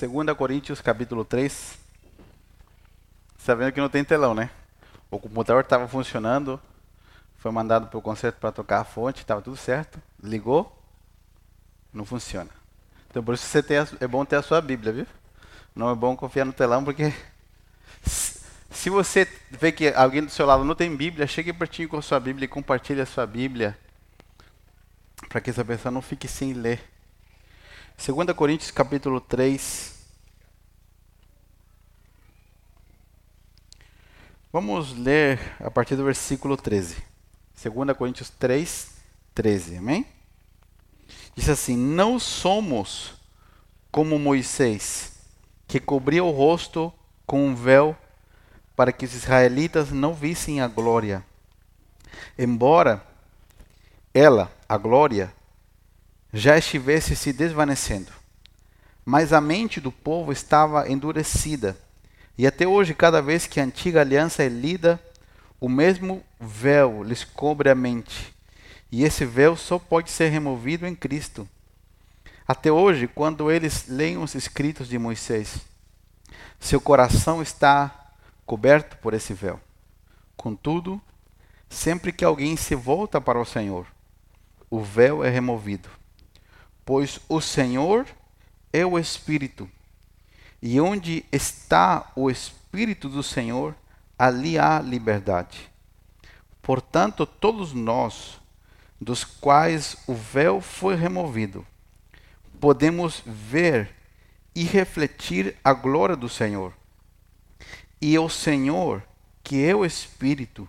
[0.00, 1.78] 2 Coríntios capítulo 3.
[3.36, 4.48] Sabendo que não tem telão, né?
[5.10, 6.58] O computador estava funcionando,
[7.36, 10.00] foi mandado para o concerto para tocar a fonte, estava tudo certo.
[10.22, 10.74] Ligou,
[11.92, 12.48] não funciona.
[13.10, 15.06] Então por isso você tem a, é bom ter a sua Bíblia, viu?
[15.76, 17.12] Não é bom confiar no telão, porque
[18.02, 22.02] se você vê que alguém do seu lado não tem Bíblia, chegue pertinho com a
[22.02, 23.78] sua Bíblia e compartilhe a sua Bíblia,
[25.28, 26.80] para que essa pessoa não fique sem ler.
[28.02, 29.94] 2 Coríntios capítulo 3.
[34.50, 36.96] Vamos ler a partir do versículo 13.
[37.62, 38.92] 2 Coríntios 3,
[39.34, 39.76] 13.
[39.76, 40.06] Amém?
[41.36, 43.12] Diz assim: Não somos
[43.92, 45.18] como Moisés,
[45.68, 46.90] que cobria o rosto
[47.26, 47.94] com um véu
[48.74, 51.22] para que os israelitas não vissem a glória.
[52.38, 53.06] Embora
[54.14, 55.34] ela, a glória,
[56.32, 58.12] já estivesse se desvanecendo.
[59.04, 61.76] Mas a mente do povo estava endurecida.
[62.38, 65.02] E até hoje, cada vez que a antiga aliança é lida,
[65.60, 68.34] o mesmo véu lhes cobre a mente.
[68.90, 71.48] E esse véu só pode ser removido em Cristo.
[72.46, 75.60] Até hoje, quando eles leem os escritos de Moisés,
[76.58, 78.12] seu coração está
[78.44, 79.60] coberto por esse véu.
[80.36, 81.00] Contudo,
[81.68, 83.86] sempre que alguém se volta para o Senhor,
[84.68, 85.99] o véu é removido
[86.84, 88.06] pois o Senhor
[88.72, 89.68] é o Espírito.
[90.62, 93.74] E onde está o Espírito do Senhor,
[94.18, 95.70] ali há liberdade.
[96.62, 98.38] Portanto, todos nós,
[99.00, 101.66] dos quais o véu foi removido,
[102.60, 103.94] podemos ver
[104.54, 106.74] e refletir a glória do Senhor.
[108.00, 109.02] E o Senhor,
[109.42, 110.68] que é o Espírito,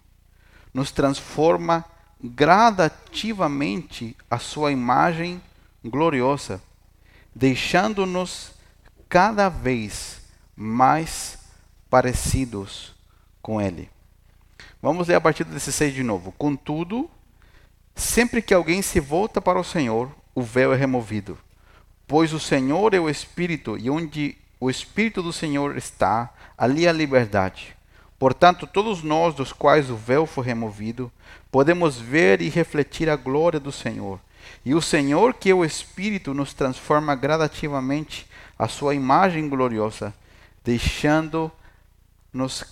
[0.74, 1.86] nos transforma
[2.24, 5.42] gradativamente a sua imagem
[5.84, 6.62] gloriosa,
[7.34, 8.54] deixando-nos
[9.10, 10.22] cada vez
[10.56, 11.40] mais
[11.90, 12.94] parecidos
[13.42, 13.90] com Ele.
[14.82, 16.32] Vamos ler a partir do 16 de novo.
[16.38, 17.10] Contudo,
[17.96, 21.38] sempre que alguém se volta para o Senhor, o véu é removido.
[22.08, 26.92] Pois o Senhor é o Espírito, e onde o Espírito do Senhor está, ali há
[26.92, 27.76] liberdade.
[28.20, 31.12] Portanto, todos nós, dos quais o véu foi removido,
[31.52, 34.20] podemos ver e refletir a glória do Senhor
[34.64, 40.14] e o Senhor, que é o Espírito, nos transforma gradativamente a sua imagem gloriosa,
[40.64, 41.52] deixando-nos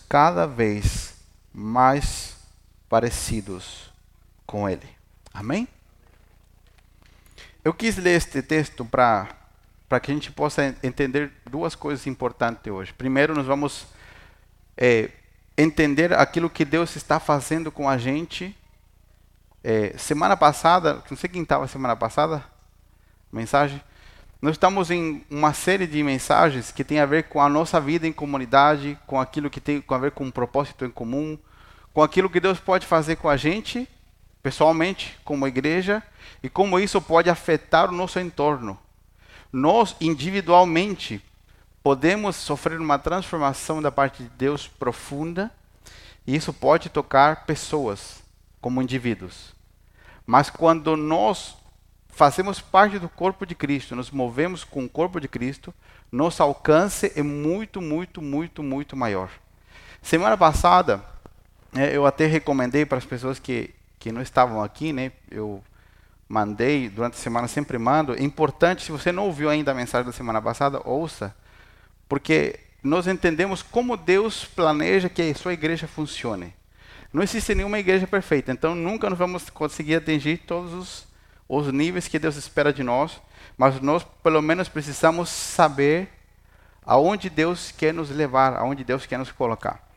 [0.08, 1.16] cada vez
[1.54, 2.38] mais
[2.88, 3.92] parecidos
[4.46, 4.88] com Ele.
[5.34, 5.68] Amém?
[7.64, 9.36] Eu quis ler este texto para
[9.90, 12.94] para que a gente possa entender duas coisas importantes hoje.
[12.94, 13.88] Primeiro, nós vamos
[14.78, 15.10] é,
[15.58, 18.56] entender aquilo que Deus está fazendo com a gente
[19.64, 22.44] é, semana passada, não sei quem estava semana passada,
[23.32, 23.82] mensagem.
[24.42, 28.08] Nós estamos em uma série de mensagens que tem a ver com a nossa vida
[28.08, 31.38] em comunidade, com aquilo que tem a ver com um propósito em comum,
[31.94, 33.88] com aquilo que Deus pode fazer com a gente,
[34.42, 36.02] pessoalmente, como igreja,
[36.42, 38.80] e como isso pode afetar o nosso entorno.
[39.52, 41.22] Nós, individualmente,
[41.84, 45.52] podemos sofrer uma transformação da parte de Deus profunda,
[46.26, 48.22] e isso pode tocar pessoas
[48.62, 49.54] como indivíduos.
[50.26, 51.58] Mas quando nós
[52.10, 55.74] fazemos parte do corpo de Cristo, nos movemos com o corpo de Cristo,
[56.12, 59.30] nosso alcance é muito, muito, muito, muito maior.
[60.02, 61.04] Semana passada,
[61.74, 65.12] é, eu até recomendei para as pessoas que, que não estavam aqui, né?
[65.30, 65.64] Eu
[66.28, 68.14] mandei durante a semana, sempre mando.
[68.14, 71.36] É importante, se você não ouviu ainda a mensagem da semana passada, ouça,
[72.08, 76.54] porque nós entendemos como Deus planeja que a sua igreja funcione.
[77.12, 81.08] Não existe nenhuma igreja perfeita, então nunca nós vamos conseguir atingir todos os,
[81.48, 83.20] os níveis que Deus espera de nós,
[83.58, 86.08] mas nós pelo menos precisamos saber
[86.86, 89.90] aonde Deus quer nos levar, aonde Deus quer nos colocar.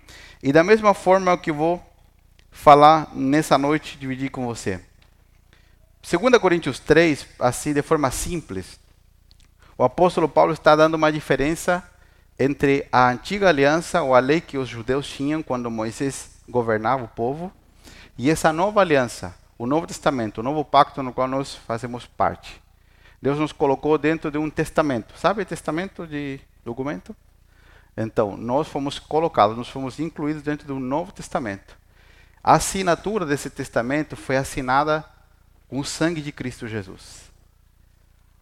[0.42, 1.82] E da mesma forma é o que vou
[2.50, 4.80] falar nessa noite, dividir com você.
[6.02, 8.80] 2 Coríntios 3, assim de forma simples,
[9.76, 11.82] o apóstolo Paulo está dando uma diferença
[12.38, 17.09] entre a antiga aliança ou a lei que os judeus tinham quando Moisés governava o
[17.09, 17.53] povo,
[18.16, 22.60] e essa nova aliança, o Novo Testamento, o novo pacto no qual nós fazemos parte.
[23.21, 25.16] Deus nos colocou dentro de um testamento.
[25.16, 27.15] Sabe testamento de documento?
[27.97, 31.77] Então, nós fomos colocados, nós fomos incluídos dentro do Novo Testamento.
[32.42, 35.04] A assinatura desse testamento foi assinada
[35.68, 37.30] com o sangue de Cristo Jesus.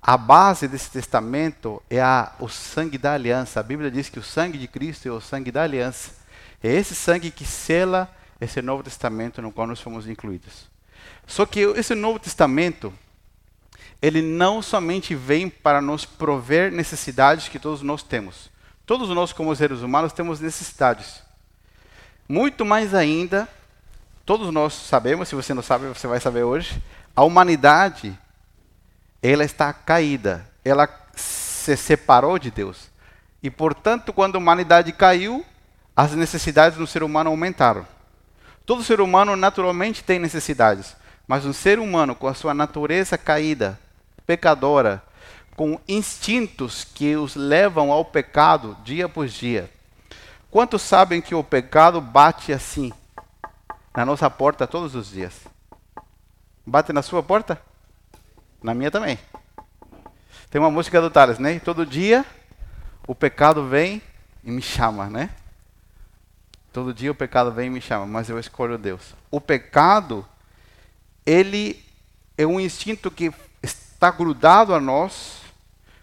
[0.00, 3.60] A base desse testamento é a, o sangue da aliança.
[3.60, 6.12] A Bíblia diz que o sangue de Cristo é o sangue da aliança.
[6.62, 10.68] É esse sangue que sela esse Novo Testamento no qual nós fomos incluídos.
[11.26, 12.92] Só que esse Novo Testamento,
[14.00, 18.50] ele não somente vem para nos prover necessidades que todos nós temos.
[18.86, 21.22] Todos nós, como seres humanos, temos necessidades.
[22.28, 23.48] Muito mais ainda,
[24.24, 26.82] todos nós sabemos, se você não sabe, você vai saber hoje,
[27.14, 28.18] a humanidade,
[29.22, 32.88] ela está caída, ela se separou de Deus.
[33.42, 35.44] E, portanto, quando a humanidade caiu,
[36.00, 37.86] as necessidades do ser humano aumentaram.
[38.64, 40.96] Todo ser humano naturalmente tem necessidades,
[41.28, 43.78] mas um ser humano com a sua natureza caída,
[44.26, 45.02] pecadora,
[45.54, 49.70] com instintos que os levam ao pecado dia após dia.
[50.50, 52.90] Quantos sabem que o pecado bate assim
[53.94, 55.34] na nossa porta todos os dias?
[56.64, 57.60] Bate na sua porta?
[58.62, 59.18] Na minha também.
[60.50, 61.58] Tem uma música do Thales, né?
[61.58, 62.24] Todo dia
[63.06, 64.00] o pecado vem
[64.42, 65.28] e me chama, né?
[66.72, 69.14] Todo dia o pecado vem e me chama, mas eu escolho Deus.
[69.30, 70.26] O pecado,
[71.26, 71.84] ele
[72.38, 73.32] é um instinto que
[73.62, 75.40] está grudado a nós,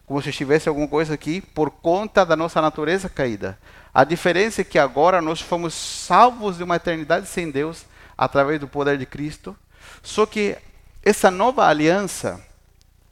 [0.05, 3.57] como se tivesse alguma coisa aqui, por conta da nossa natureza caída.
[3.93, 7.85] A diferença é que agora nós fomos salvos de uma eternidade sem Deus
[8.17, 9.55] através do poder de Cristo.
[10.03, 10.57] Só que
[11.01, 12.39] essa nova aliança,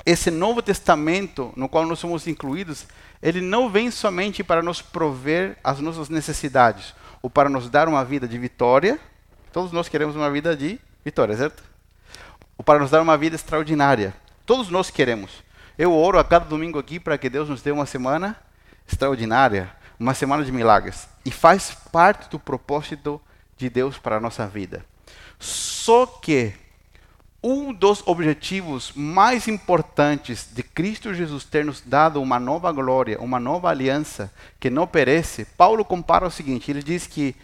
[0.06, 2.86] esse novo testamento no qual nós somos incluídos,
[3.22, 6.94] ele não vem somente para nos prover as nossas necessidades,
[7.26, 9.00] ou para nos dar uma vida de vitória.
[9.52, 11.64] Todos nós queremos uma vida de vitória, certo?
[12.56, 14.14] Ou para nos dar uma vida extraordinária.
[14.46, 15.44] Todos nós queremos.
[15.76, 18.40] Eu oro a cada domingo aqui para que Deus nos dê uma semana
[18.88, 21.10] extraordinária, uma semana de milagres.
[21.26, 23.20] E faz parte do propósito
[23.58, 24.86] de Deus para a nossa vida.
[25.40, 26.54] Só que
[27.48, 33.40] um dos objetivos mais importantes de Cristo Jesus ter nos dado uma nova glória, uma
[33.40, 37.36] nova aliança que não perece, Paulo compara o seguinte: ele diz que.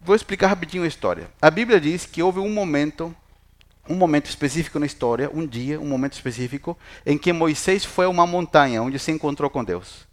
[0.00, 1.28] Vou explicar rapidinho a história.
[1.40, 3.14] A Bíblia diz que houve um momento,
[3.88, 8.08] um momento específico na história, um dia, um momento específico, em que Moisés foi a
[8.10, 10.06] uma montanha onde se encontrou com Deus.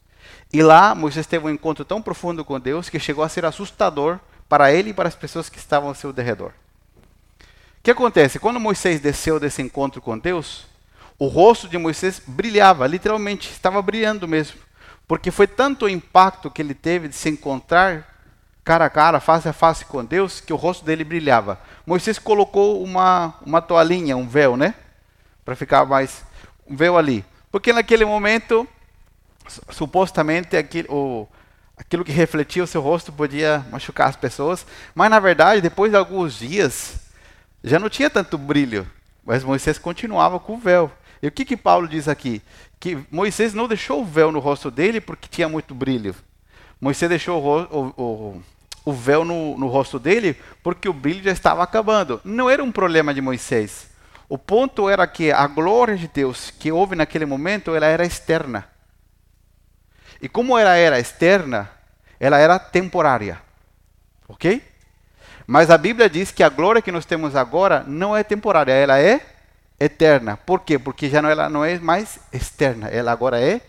[0.51, 4.19] E lá Moisés teve um encontro tão profundo com Deus que chegou a ser assustador
[4.49, 6.51] para ele e para as pessoas que estavam ao seu derredor.
[7.81, 8.37] O que acontece?
[8.37, 10.67] Quando Moisés desceu desse encontro com Deus,
[11.17, 14.59] o rosto de Moisés brilhava, literalmente, estava brilhando mesmo.
[15.07, 18.07] Porque foi tanto o impacto que ele teve de se encontrar
[18.63, 21.59] cara a cara, face a face com Deus, que o rosto dele brilhava.
[21.83, 24.75] Moisés colocou uma, uma toalhinha, um véu, né?
[25.43, 26.23] Para ficar mais.
[26.67, 27.25] Um véu ali.
[27.51, 28.67] Porque naquele momento,
[29.71, 31.27] supostamente, aquilo,
[31.75, 34.67] aquilo que refletia o seu rosto podia machucar as pessoas.
[34.93, 37.00] Mas na verdade, depois de alguns dias,
[37.63, 38.87] já não tinha tanto brilho,
[39.23, 40.91] mas Moisés continuava com o véu.
[41.21, 42.41] E o que, que Paulo diz aqui?
[42.79, 46.15] Que Moisés não deixou o véu no rosto dele porque tinha muito brilho.
[46.79, 48.41] Moisés deixou o, o,
[48.83, 52.19] o véu no, no rosto dele porque o brilho já estava acabando.
[52.23, 53.87] Não era um problema de Moisés.
[54.27, 58.67] O ponto era que a glória de Deus que houve naquele momento, ela era externa.
[60.21, 61.69] E como ela era externa,
[62.19, 63.41] ela era temporária.
[64.27, 64.63] Ok?
[65.51, 68.97] Mas a Bíblia diz que a glória que nós temos agora não é temporária, ela
[68.97, 69.19] é
[69.77, 70.37] eterna.
[70.37, 70.79] Por quê?
[70.79, 73.59] Porque já não, ela não é mais externa, ela agora é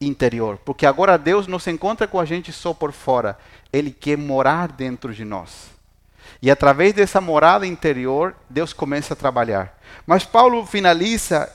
[0.00, 0.56] interior.
[0.64, 3.38] Porque agora Deus não se encontra com a gente só por fora,
[3.70, 5.68] Ele quer morar dentro de nós.
[6.40, 9.78] E através dessa morada interior, Deus começa a trabalhar.
[10.06, 11.52] Mas Paulo finaliza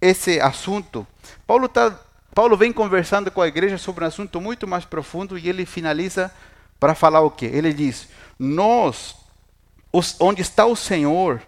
[0.00, 1.06] esse assunto.
[1.46, 1.96] Paulo, tá,
[2.34, 6.32] Paulo vem conversando com a igreja sobre um assunto muito mais profundo e ele finaliza
[6.80, 7.46] para falar o quê?
[7.46, 9.19] Ele diz: Nós
[9.92, 11.42] os, onde está o Senhor,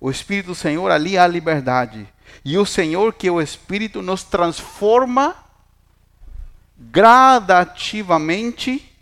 [0.00, 2.08] o Espírito do Senhor, ali há liberdade.
[2.44, 5.36] E o Senhor, que é o Espírito, nos transforma
[6.76, 8.92] gradativamente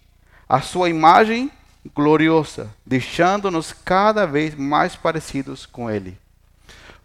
[0.49, 1.51] a sua imagem
[1.95, 6.17] gloriosa, deixando-nos cada vez mais parecidos com Ele.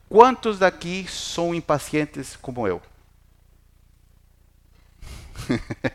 [0.10, 2.82] Quantos daqui são impacientes como eu?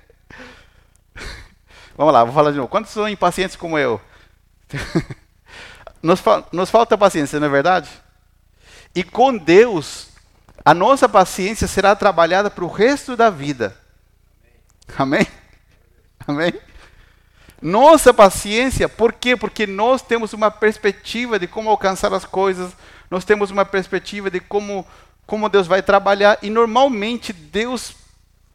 [1.96, 2.68] Vamos lá, vou falar de novo.
[2.68, 4.00] Quantos são impacientes como eu?
[6.02, 7.88] Nos, fa nos falta paciência, não é verdade?
[8.94, 10.08] E com Deus,
[10.64, 13.76] a nossa paciência será trabalhada para o resto da vida.
[14.96, 15.26] Amém?
[16.26, 16.52] Amém?
[17.60, 19.36] Nossa paciência, por quê?
[19.36, 22.72] Porque nós temos uma perspectiva de como alcançar as coisas,
[23.08, 24.84] nós temos uma perspectiva de como,
[25.26, 27.94] como Deus vai trabalhar, e normalmente Deus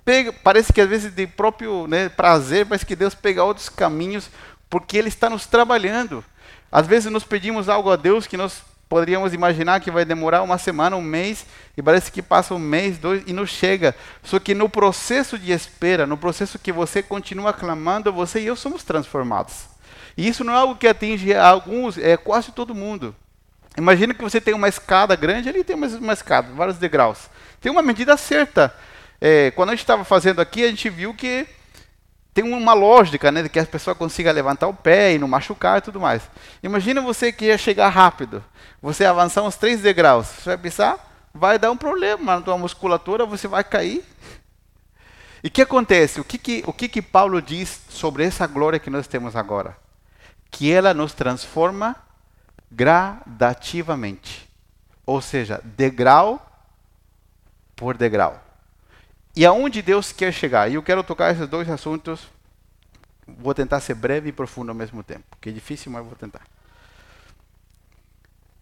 [0.04, 4.30] pega, parece que às vezes de próprio né, prazer, parece que Deus pega outros caminhos,
[4.70, 6.24] porque Ele está nos trabalhando.
[6.72, 10.58] Às vezes nos pedimos algo a Deus que nós poderíamos imaginar que vai demorar uma
[10.58, 11.46] semana, um mês,
[11.76, 13.96] e parece que passa um mês, dois, e não chega.
[14.24, 18.56] Só que no processo de espera, no processo que você continua clamando, você e eu
[18.56, 19.66] somos transformados.
[20.16, 23.16] E isso não é algo que atinge alguns, é quase todo mundo.
[23.78, 27.30] Imagina que você tem uma escada grande, ali tem uma, uma escada, vários degraus.
[27.62, 28.74] Tem uma medida certa.
[29.22, 31.46] É, quando a gente estava fazendo aqui, a gente viu que
[32.38, 35.80] tem uma lógica, né, de que a pessoa consiga levantar o pé e não machucar
[35.80, 36.22] e tudo mais.
[36.62, 38.44] Imagina você que ia chegar rápido,
[38.80, 43.26] você avançar uns três degraus, você vai pensar, vai dar um problema na tua musculatura,
[43.26, 44.06] você vai cair.
[45.44, 46.22] E o que acontece?
[46.22, 49.76] O que que, o que que Paulo diz sobre essa glória que nós temos agora?
[50.52, 51.96] Que ela nos transforma
[52.72, 54.48] gradativamente.
[55.08, 56.40] Ou seja, degrau
[57.76, 58.47] por degrau
[59.38, 60.68] e aonde Deus quer chegar.
[60.68, 62.28] E eu quero tocar esses dois assuntos.
[63.28, 66.42] Vou tentar ser breve e profundo ao mesmo tempo, que é difícil, mas vou tentar.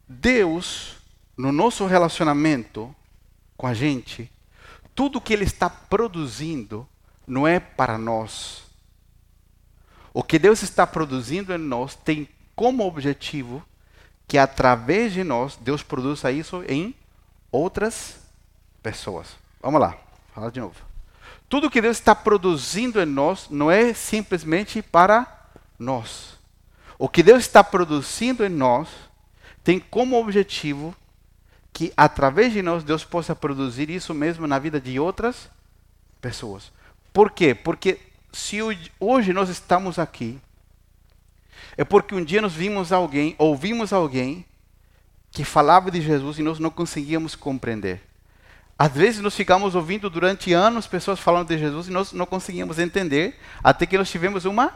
[0.06, 0.98] Deus,
[1.38, 2.94] no nosso relacionamento
[3.56, 4.30] com a gente,
[4.94, 6.86] tudo que Ele está produzindo
[7.26, 8.64] não é para nós.
[10.14, 13.64] O que Deus está produzindo em nós tem como objetivo
[14.28, 16.94] que através de nós Deus produza isso em
[17.50, 18.20] outras
[18.84, 19.38] pessoas.
[19.62, 20.05] Vamos lá.
[20.36, 20.76] Fala de novo.
[21.48, 25.26] Tudo que Deus está produzindo em nós não é simplesmente para
[25.80, 26.38] nós.
[27.00, 28.90] O que Deus está produzindo em nós
[29.64, 30.94] tem como objetivo
[31.72, 35.50] que através de nós Deus possa produzir isso mesmo na vida de outras
[36.20, 36.70] pessoas.
[37.14, 37.56] Por quê?
[37.56, 37.98] Porque
[38.34, 38.60] se
[39.00, 40.38] hoje nós estamos aqui,
[41.78, 44.46] é porque um dia nós vimos alguém, ouvimos alguém
[45.32, 48.02] que falava de Jesus e nós não conseguíamos compreender.
[48.78, 52.78] Às vezes nós ficamos ouvindo durante anos pessoas falando de Jesus e nós não conseguimos
[52.78, 54.72] entender até que nós tivemos uma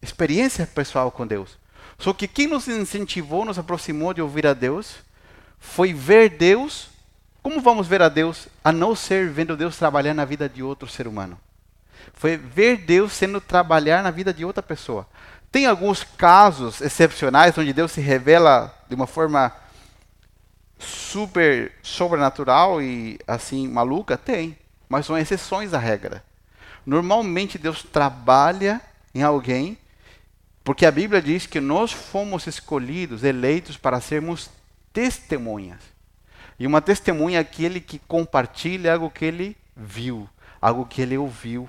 [0.00, 1.58] experiência pessoal com Deus.
[1.98, 4.96] Só que quem nos incentivou, nos aproximou de ouvir a Deus,
[5.58, 6.88] foi ver Deus.
[7.42, 10.88] Como vamos ver a Deus a não ser vendo Deus trabalhar na vida de outro
[10.88, 11.38] ser humano?
[12.14, 15.06] Foi ver Deus sendo trabalhar na vida de outra pessoa.
[15.52, 19.52] Tem alguns casos excepcionais onde Deus se revela de uma forma
[20.84, 24.16] super sobrenatural e assim maluca?
[24.16, 24.56] Tem,
[24.88, 26.24] mas são exceções à regra.
[26.86, 28.80] Normalmente Deus trabalha
[29.14, 29.78] em alguém
[30.64, 34.50] porque a Bíblia diz que nós fomos escolhidos, eleitos para sermos
[34.94, 35.80] testemunhas.
[36.58, 40.28] E uma testemunha é aquele que compartilha algo que ele viu,
[40.60, 41.68] algo que ele ouviu.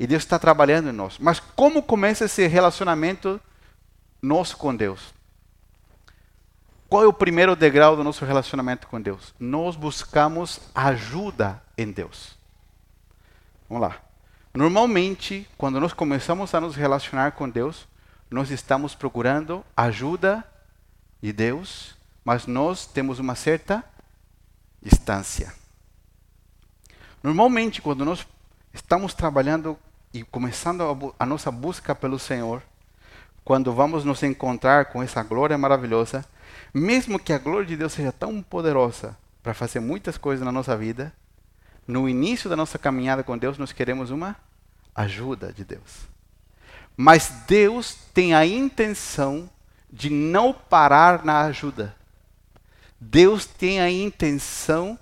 [0.00, 1.18] E Deus está trabalhando em nós.
[1.18, 3.38] Mas como começa esse relacionamento
[4.22, 5.13] nosso com Deus?
[6.94, 9.34] Qual é o primeiro degrau do nosso relacionamento com Deus?
[9.36, 12.38] Nós buscamos ajuda em Deus.
[13.68, 14.00] Vamos lá.
[14.54, 17.88] Normalmente, quando nós começamos a nos relacionar com Deus,
[18.30, 20.44] nós estamos procurando ajuda
[21.20, 23.84] de Deus, mas nós temos uma certa
[24.80, 25.52] distância.
[27.24, 28.24] Normalmente, quando nós
[28.72, 29.76] estamos trabalhando
[30.12, 30.84] e começando
[31.18, 32.62] a, a nossa busca pelo Senhor,
[33.44, 36.24] quando vamos nos encontrar com essa glória maravilhosa,
[36.74, 40.76] mesmo que a glória de Deus seja tão poderosa para fazer muitas coisas na nossa
[40.76, 41.14] vida,
[41.86, 44.36] no início da nossa caminhada com Deus, nós queremos uma
[44.92, 46.08] ajuda de Deus.
[46.96, 49.48] Mas Deus tem a intenção
[49.92, 51.94] de não parar na ajuda.
[52.98, 54.98] Deus tem a intenção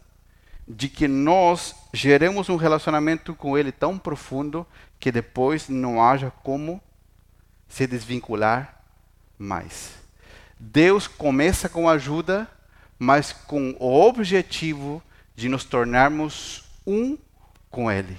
[0.67, 4.67] de que nós geremos um relacionamento com Ele tão profundo
[5.00, 6.81] que depois não haja como
[7.69, 8.83] se desvincular
[9.38, 10.01] mais.
[10.64, 12.49] Deus começa com ajuda,
[12.97, 15.02] mas com o objetivo
[15.35, 17.19] de nos tornarmos um
[17.69, 18.16] com Ele.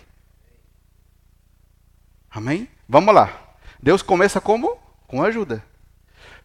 [2.29, 2.67] Amém?
[2.88, 3.55] Vamos lá.
[3.81, 4.77] Deus começa como?
[5.07, 5.63] Com ajuda.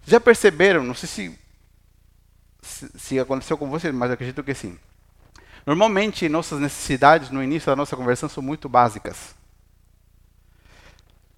[0.07, 0.85] Já perceberam?
[0.85, 1.39] Não sei se,
[2.63, 4.79] se, se aconteceu com vocês, mas acredito que sim.
[5.67, 9.35] Normalmente, nossas necessidades no início da nossa conversão são muito básicas.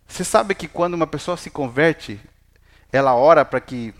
[0.07, 2.21] Você sabe que quando uma pessoa se converte,
[2.93, 3.95] ela ora para que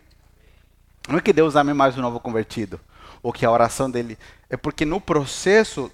[1.08, 2.80] Não é que Deus ame mais o novo convertido,
[3.24, 4.18] ou que a oração dele.
[4.50, 5.92] É porque no processo,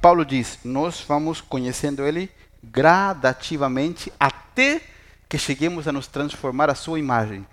[0.00, 2.30] Paulo diz: nós vamos conhecendo Ele
[2.62, 4.82] gradativamente até
[5.28, 7.46] que cheguemos a nos transformar a sua imagem.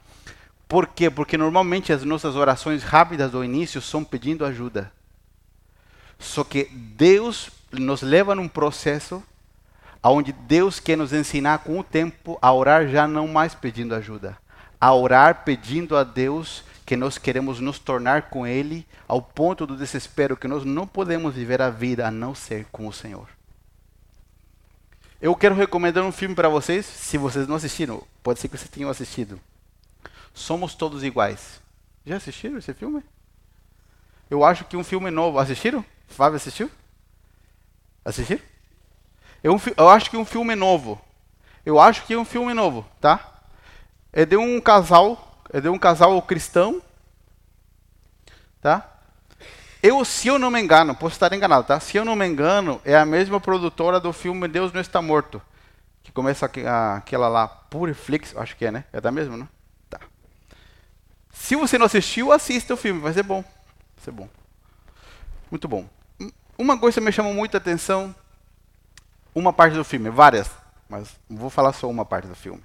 [0.67, 1.09] Por quê?
[1.09, 4.91] Porque normalmente as nossas orações rápidas do início são pedindo ajuda.
[6.17, 7.49] Só que Deus
[7.79, 9.23] nos leva num processo
[10.03, 14.37] onde Deus quer nos ensinar com o tempo a orar já não mais pedindo ajuda,
[14.79, 19.77] a orar pedindo a Deus que nós queremos nos tornar com Ele ao ponto do
[19.77, 23.27] desespero que nós não podemos viver a vida a não ser com o Senhor.
[25.21, 28.69] Eu quero recomendar um filme para vocês, se vocês não assistiram, pode ser que vocês
[28.69, 29.39] tenham assistido.
[30.33, 31.61] Somos Todos Iguais.
[32.05, 33.01] Já assistiram esse filme?
[34.29, 35.39] Eu acho que um filme novo.
[35.39, 35.85] Assistiram?
[36.07, 36.69] Fábio assistiu?
[38.05, 38.41] Assistiram?
[39.43, 41.01] Eu, eu acho que um filme novo.
[41.65, 43.41] Eu acho que é um filme novo, tá?
[44.11, 46.81] É de um casal, é de um casal cristão,
[48.61, 48.89] tá?
[49.81, 51.79] Eu, se eu não me engano, posso estar enganado, tá?
[51.79, 55.41] Se eu não me engano, é a mesma produtora do filme Deus não está morto,
[56.01, 58.85] que começa aquela lá, Puriflix, acho que é, né?
[58.93, 59.47] É da mesma, né?
[59.89, 59.99] Tá.
[61.31, 63.41] Se você não assistiu, assista o filme, vai ser bom.
[63.41, 64.29] Vai ser bom.
[65.49, 65.87] Muito bom.
[66.63, 68.15] Uma coisa me chamou muita atenção,
[69.35, 70.49] uma parte do filme, várias,
[70.87, 72.63] mas vou falar só uma parte do filme.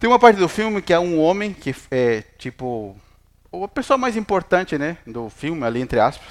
[0.00, 2.96] Tem uma parte do filme que é um homem que é tipo
[3.52, 6.26] a pessoa mais importante, né, do filme ali entre aspas.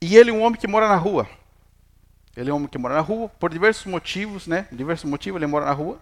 [0.00, 1.28] E ele é um homem que mora na rua.
[2.36, 4.66] Ele é um homem que mora na rua por diversos motivos, né?
[4.72, 6.00] Diversos motivos ele mora na rua.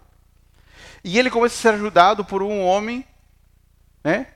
[1.03, 3.05] E ele começa a ser ajudado por um homem,
[4.03, 4.29] né?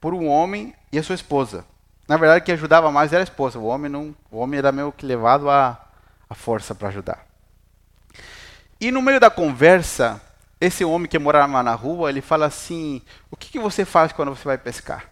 [0.00, 1.70] Por um homem e a sua esposa.
[2.06, 3.58] Na verdade, quem ajudava mais era a esposa.
[3.58, 5.80] O homem não, o homem era meio que levado a,
[6.28, 7.26] a força para ajudar.
[8.80, 10.20] E no meio da conversa,
[10.60, 14.34] esse homem que morava na rua, ele fala assim: "O que, que você faz quando
[14.34, 15.08] você vai pescar?"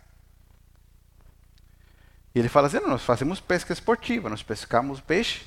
[2.34, 5.46] E ele fala assim: "Nós fazemos pesca esportiva, nós pescamos peixe,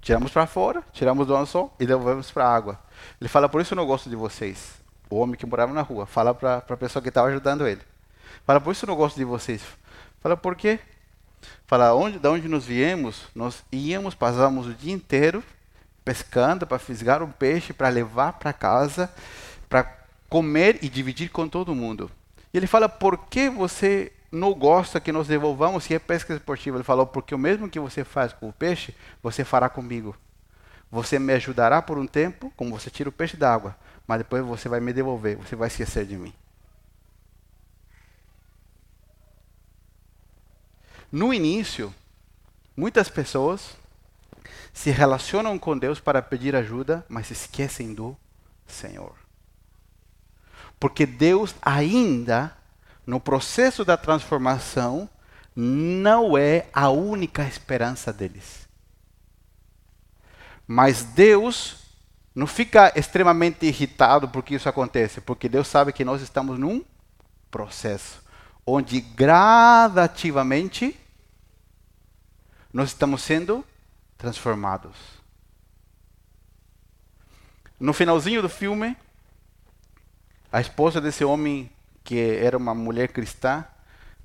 [0.00, 2.78] tiramos para fora, tiramos do anzol e devolvemos para a água."
[3.20, 4.74] Ele fala: "Por isso eu não gosto de vocês."
[5.08, 7.80] O homem que morava na rua fala para a pessoa que estava ajudando ele.
[8.48, 9.60] Fala, por isso eu não gosto de vocês.
[10.22, 10.80] Fala, por quê?
[11.66, 15.44] Fala, onde, da onde nós viemos, nós íamos, passávamos o dia inteiro
[16.02, 19.12] pescando para fisgar um peixe, para levar para casa,
[19.68, 19.84] para
[20.30, 22.10] comer e dividir com todo mundo.
[22.50, 26.78] E ele fala, por que você não gosta que nós devolvamos se é pesca esportiva?
[26.78, 30.16] Ele falou, porque o mesmo que você faz com o peixe, você fará comigo.
[30.90, 34.42] Você me ajudará por um tempo, como você tira o peixe da água, mas depois
[34.42, 36.32] você vai me devolver, você vai esquecer de mim.
[41.10, 41.94] No início,
[42.76, 43.76] muitas pessoas
[44.72, 48.16] se relacionam com Deus para pedir ajuda, mas esquecem do
[48.66, 49.14] Senhor.
[50.78, 52.54] Porque Deus ainda,
[53.06, 55.08] no processo da transformação,
[55.56, 58.68] não é a única esperança deles.
[60.66, 61.78] Mas Deus
[62.34, 66.84] não fica extremamente irritado porque isso acontece, porque Deus sabe que nós estamos num
[67.50, 68.27] processo
[68.70, 70.94] onde gradativamente
[72.70, 73.64] nós estamos sendo
[74.18, 74.94] transformados.
[77.80, 78.94] No finalzinho do filme,
[80.52, 81.70] a esposa desse homem,
[82.04, 83.64] que era uma mulher cristã,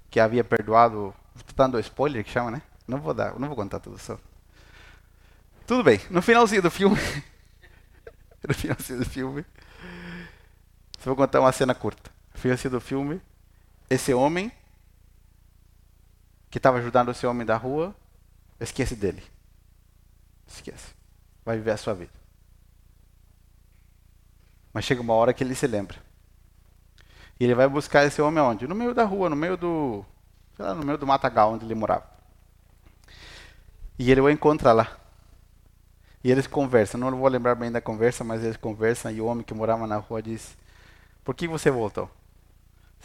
[0.09, 2.61] que havia perdoado, estou dando spoiler que chama, né?
[2.85, 4.19] Não vou dar, não vou contar tudo só.
[5.65, 6.01] Tudo bem.
[6.09, 6.97] No finalzinho do filme,
[8.45, 9.45] no finalzinho do filme,
[10.99, 12.11] só vou contar uma cena curta.
[12.33, 13.21] No finalzinho do filme,
[13.89, 14.51] esse homem
[16.49, 17.95] que estava ajudando esse homem da rua,
[18.59, 19.23] esquece dele.
[20.47, 20.93] Esquece.
[21.43, 22.11] Vai viver a sua vida.
[24.71, 25.97] Mas chega uma hora que ele se lembra.
[27.39, 28.67] E ele vai buscar esse homem onde?
[28.67, 30.05] No meio da rua, no meio do,
[30.55, 32.05] sei lá, no meio do matagal onde ele morava.
[33.97, 34.97] E ele o encontra lá.
[36.23, 36.99] E eles conversam.
[36.99, 39.97] Não vou lembrar bem da conversa, mas eles conversam e o homem que morava na
[39.97, 40.55] rua diz:
[41.23, 42.09] "Por que você voltou?"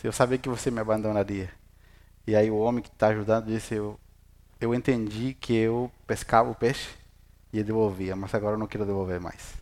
[0.01, 1.51] Se eu sabia que você me abandonaria.
[2.25, 3.99] E aí o homem que está ajudando disse: eu,
[4.61, 6.91] eu entendi que eu pescava o peixe
[7.53, 9.55] e devolvia, mas agora eu não quero devolver mais.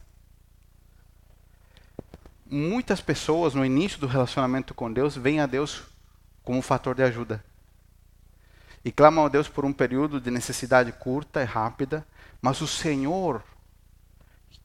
[2.45, 5.85] Muitas pessoas no início do relacionamento com Deus veem a Deus
[6.45, 7.43] como um fator de ajuda.
[8.85, 12.07] E clamam a Deus por um período de necessidade curta e rápida,
[12.43, 13.43] mas o Senhor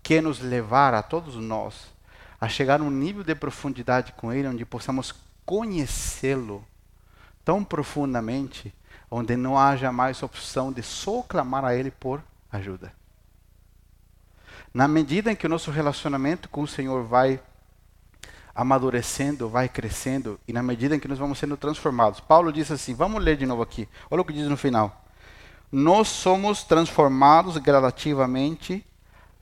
[0.03, 1.93] quer nos levar a todos nós
[2.39, 5.13] a chegar num nível de profundidade com Ele onde possamos
[5.51, 6.65] conhecê-lo
[7.43, 8.73] tão profundamente
[9.09, 12.93] onde não haja mais opção de só clamar a Ele por ajuda.
[14.73, 17.37] Na medida em que o nosso relacionamento com o Senhor vai
[18.55, 22.21] amadurecendo, vai crescendo, e na medida em que nós vamos sendo transformados.
[22.21, 23.89] Paulo diz assim: vamos ler de novo aqui.
[24.09, 25.03] Olha o que diz no final.
[25.69, 28.85] Nós somos transformados gradativamente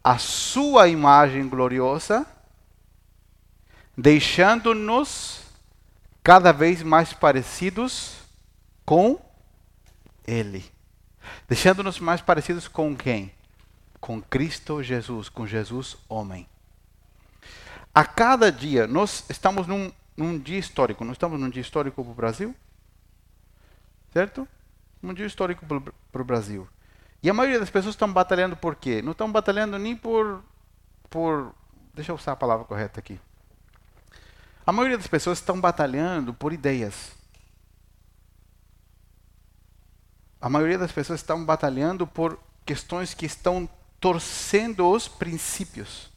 [0.03, 2.25] à Sua imagem gloriosa,
[3.95, 5.48] deixando-nos
[6.23, 8.19] cada vez mais parecidos
[8.85, 9.19] com
[10.25, 10.65] Ele.
[11.47, 13.31] Deixando-nos mais parecidos com quem?
[13.99, 16.47] Com Cristo Jesus, com Jesus homem.
[17.93, 21.03] A cada dia, nós estamos num, num dia histórico.
[21.03, 22.55] Nós estamos num dia histórico para o Brasil?
[24.13, 24.47] Certo?
[25.01, 26.67] Um dia histórico para o Brasil.
[27.21, 29.01] E a maioria das pessoas estão batalhando por quê?
[29.01, 30.41] Não estão batalhando nem por,
[31.09, 31.53] por.
[31.93, 33.19] Deixa eu usar a palavra correta aqui.
[34.69, 37.13] A maioria das pessoas estão batalhando por ideias.
[40.39, 43.67] A maioria das pessoas estão batalhando por questões que estão
[43.99, 46.11] torcendo os princípios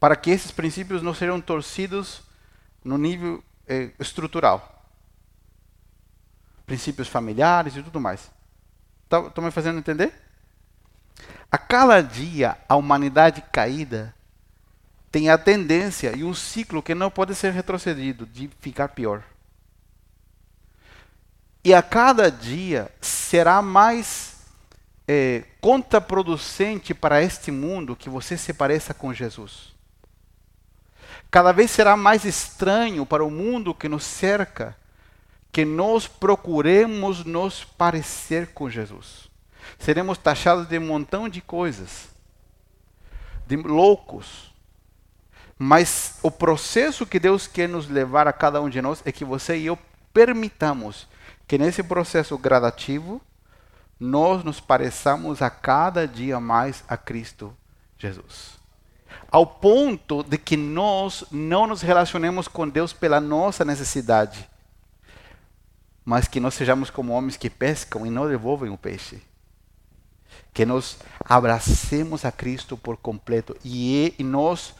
[0.00, 2.22] para que esses princípios não sejam torcidos
[2.82, 4.82] no nível eh, estrutural.
[6.64, 8.30] Princípios familiares e tudo mais.
[9.02, 10.10] Estão tá, me fazendo entender?
[11.52, 14.15] A cada dia, a humanidade caída
[15.16, 19.22] tem a tendência e um ciclo que não pode ser retrocedido de ficar pior.
[21.64, 24.44] E a cada dia será mais
[25.08, 29.74] eh, contraproducente para este mundo que você se pareça com Jesus.
[31.30, 34.76] Cada vez será mais estranho para o mundo que nos cerca
[35.50, 39.30] que nós procuremos nos parecer com Jesus.
[39.78, 42.10] Seremos taxados de um montão de coisas,
[43.46, 44.54] de loucos.
[45.58, 49.24] Mas o processo que Deus quer nos levar a cada um de nós é que
[49.24, 49.78] você e eu
[50.12, 51.08] permitamos
[51.46, 53.20] que nesse processo gradativo
[53.98, 57.56] nós nos pareçamos a cada dia mais a Cristo
[57.98, 58.56] Jesus
[59.30, 64.48] ao ponto de que nós não nos relacionemos com Deus pela nossa necessidade,
[66.04, 69.20] mas que nós sejamos como homens que pescam e não devolvem o peixe.
[70.52, 74.74] Que nós abracemos a Cristo por completo e, nós,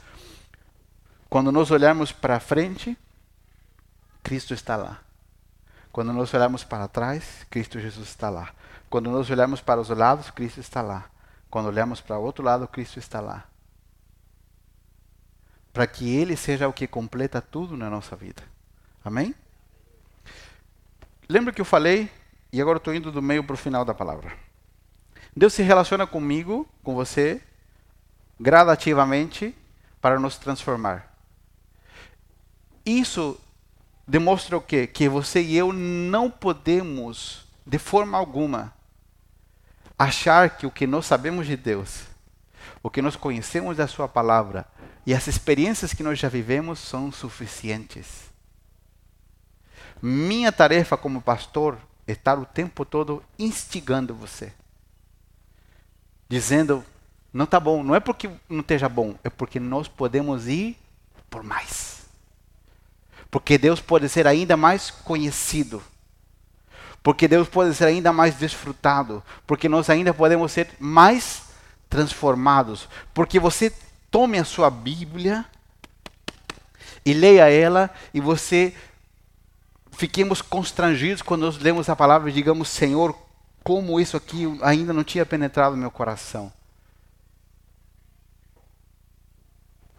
[1.36, 2.96] quando nós olharmos para frente,
[4.22, 5.02] Cristo está lá.
[5.92, 8.54] Quando nós olharmos para trás, Cristo Jesus está lá.
[8.88, 11.10] Quando nós olharmos para os lados, Cristo está lá.
[11.50, 13.44] Quando olhamos para o outro lado, Cristo está lá
[15.74, 18.42] para que Ele seja o que completa tudo na nossa vida.
[19.04, 19.34] Amém?
[21.28, 22.10] Lembra que eu falei,
[22.50, 24.32] e agora estou indo do meio para o final da palavra.
[25.36, 27.42] Deus se relaciona comigo, com você,
[28.40, 29.54] gradativamente,
[30.00, 31.15] para nos transformar.
[32.86, 33.36] Isso
[34.06, 34.86] demonstra o quê?
[34.86, 38.72] Que você e eu não podemos, de forma alguma,
[39.98, 42.04] achar que o que nós sabemos de Deus,
[42.82, 44.64] o que nós conhecemos da Sua palavra,
[45.04, 48.30] e as experiências que nós já vivemos são suficientes.
[50.00, 54.52] Minha tarefa como pastor é estar o tempo todo instigando você.
[56.28, 56.84] Dizendo,
[57.32, 60.76] não está bom, não é porque não esteja bom, é porque nós podemos ir
[61.28, 61.95] por mais.
[63.30, 65.82] Porque Deus pode ser ainda mais conhecido.
[67.02, 69.22] Porque Deus pode ser ainda mais desfrutado.
[69.46, 71.42] Porque nós ainda podemos ser mais
[71.88, 72.88] transformados.
[73.14, 73.72] Porque você
[74.10, 75.44] tome a sua Bíblia
[77.04, 78.74] e leia ela e você
[79.92, 83.16] fiquemos constrangidos quando nós lemos a palavra e digamos, Senhor,
[83.62, 86.52] como isso aqui ainda não tinha penetrado no meu coração.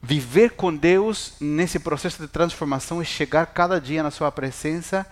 [0.08, 5.06] Viver com Deus nesse processo de transformação é chegar cada dia na sua presença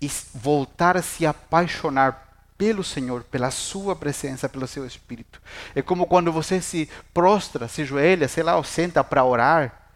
[0.00, 5.42] e voltar a se apaixonar pelo Senhor, pela sua presença, pelo seu Espírito.
[5.74, 9.90] É como quando você se prostra, se joelha, sei lá, ou senta para orar,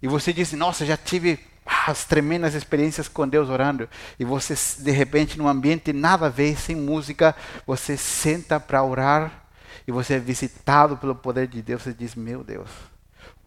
[0.00, 1.38] e você diz, nossa, já tive
[1.86, 3.86] as tremendas experiências com Deus orando,
[4.18, 7.36] e você, de repente, num ambiente nada a ver, sem música,
[7.66, 9.44] você senta para orar,
[9.86, 12.70] e você é visitado pelo poder de Deus, e diz, meu Deus,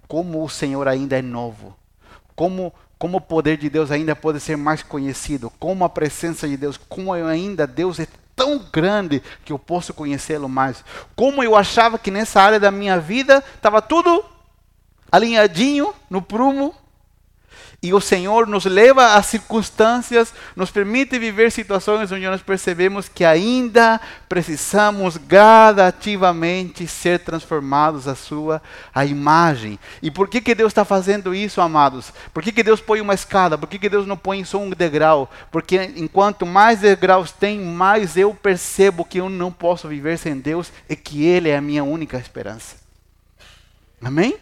[0.09, 1.73] como o Senhor ainda é novo,
[2.35, 6.57] como como o poder de Deus ainda pode ser mais conhecido, como a presença de
[6.57, 10.83] Deus, como ainda Deus é tão grande que eu posso conhecê-lo mais.
[11.15, 14.23] Como eu achava que nessa área da minha vida estava tudo
[15.09, 16.75] alinhadinho no prumo,
[17.81, 23.23] E o Senhor nos leva a circunstâncias, nos permite viver situações onde nós percebemos que
[23.23, 28.61] ainda precisamos gradativamente ser transformados à sua
[28.93, 29.79] a imagem.
[30.01, 32.11] E por que, que Deus está fazendo isso, amados?
[32.33, 33.57] Por que, que Deus põe uma escada?
[33.57, 35.31] Por que, que Deus não põe só um degrau?
[35.49, 40.69] Porque enquanto mais degraus tem, mais eu percebo que eu não posso viver sem Deus
[40.89, 42.75] e que Ele é a minha única esperança.
[44.03, 44.37] Amém?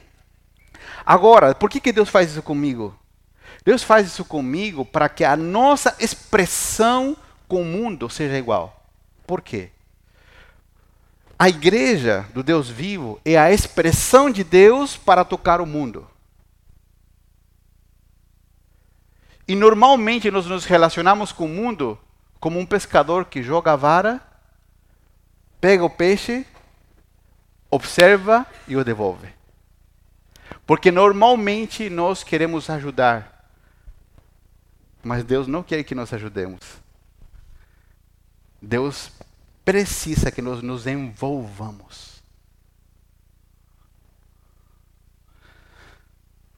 [1.06, 2.98] Agora, por que, que Deus faz isso comigo?
[3.68, 7.18] Deus faz isso comigo para que a nossa expressão
[7.50, 8.90] com o mundo seja igual.
[9.26, 9.72] Por quê?
[11.38, 16.08] A igreja do Deus vivo é a expressão de Deus para tocar o mundo.
[19.46, 22.00] E normalmente nós nos relacionamos com o mundo
[22.40, 24.22] como um pescador que joga a vara,
[25.60, 26.48] pega o peixe,
[27.70, 29.28] observa e o devolve.
[30.66, 33.37] Porque normalmente nós queremos ajudar,
[35.04, 36.62] mas Deus não quer que nós ajudemos.
[38.62, 39.12] Deus
[39.64, 42.22] precisa que nós nos envolvamos.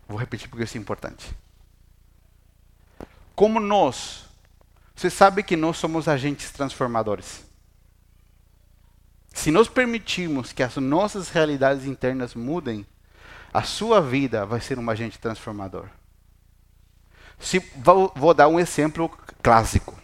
[0.08, 1.36] Vou repetir porque isso é importante.
[3.36, 4.26] Como nós,
[4.96, 7.46] você sabe que nós somos agentes transformadores.
[9.34, 12.86] Se nós permitirmos que as nossas realidades internas mudem,
[13.54, 15.88] a sua vida vai ser um agente transformador.
[17.40, 19.10] Se, vou, vou dar um exemplo
[19.42, 19.98] clássico.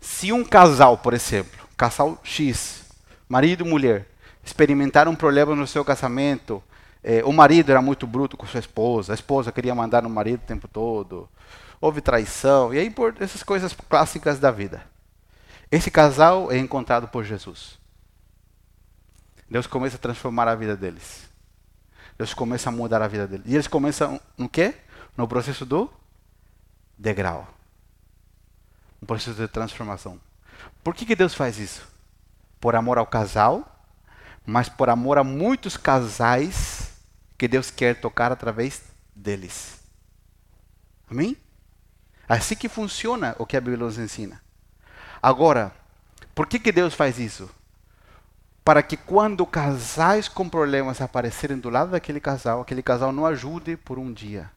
[0.00, 2.84] Se um casal, por exemplo, casal X,
[3.28, 4.08] marido e mulher,
[4.42, 6.62] experimentaram um problema no seu casamento,
[7.04, 10.40] eh, o marido era muito bruto com sua esposa, a esposa queria mandar no marido
[10.40, 11.28] o tempo todo,
[11.80, 14.82] houve traição, e aí por essas coisas clássicas da vida.
[15.70, 17.78] Esse casal é encontrado por Jesus.
[19.48, 21.28] Deus começa a transformar a vida deles.
[22.18, 23.46] Deus começa a mudar a vida deles.
[23.46, 24.74] E eles começam no quê?
[25.16, 25.90] No processo do
[27.02, 27.48] degrau.
[29.02, 30.20] Um processo de transformação.
[30.84, 31.86] Por que, que Deus faz isso?
[32.60, 33.84] Por amor ao casal,
[34.46, 36.92] mas por amor a muitos casais
[37.36, 38.84] que Deus quer tocar através
[39.14, 39.80] deles.
[41.10, 41.36] Amém?
[42.28, 44.40] Assim que funciona o que a Bíblia nos ensina.
[45.20, 45.72] Agora,
[46.34, 47.50] por que, que Deus faz isso?
[48.64, 53.76] Para que quando casais com problemas aparecerem do lado daquele casal, aquele casal não ajude
[53.76, 54.48] por um dia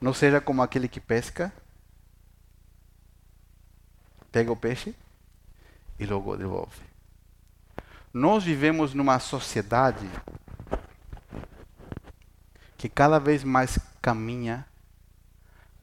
[0.00, 1.52] não seja como aquele que pesca,
[4.30, 4.94] pega o peixe
[5.98, 6.80] e logo devolve.
[8.12, 10.08] Nós vivemos numa sociedade
[12.76, 14.66] que cada vez mais caminha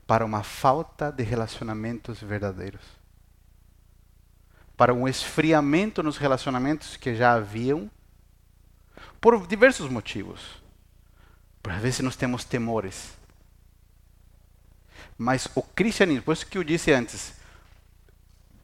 [0.05, 2.81] para uma falta de relacionamentos verdadeiros.
[4.75, 7.89] Para um esfriamento nos relacionamentos que já haviam,
[9.19, 10.61] por diversos motivos.
[11.63, 13.13] Por vezes nós temos temores
[15.21, 17.35] mas o cristianismo, por isso que eu disse antes,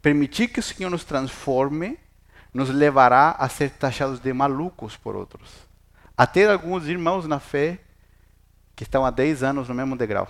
[0.02, 2.00] permitir que o Senhor nos transforme
[2.52, 5.52] nos levará a ser taxados de malucos por outros.
[6.18, 7.80] A ter alguns irmãos na fé
[8.76, 10.28] que estão há 10 anos no mesmo degrau.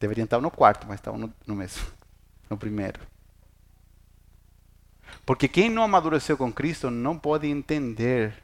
[0.00, 1.86] Deveriam estar no quarto, mas estão no, no mesmo,
[2.48, 2.98] no primeiro.
[5.26, 8.42] Porque quem não amadureceu com Cristo não pode entender